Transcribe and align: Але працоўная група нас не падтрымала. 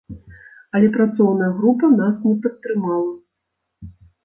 Але 0.79 0.87
працоўная 0.95 1.51
група 1.59 1.91
нас 2.01 2.15
не 2.27 2.35
падтрымала. 2.47 3.95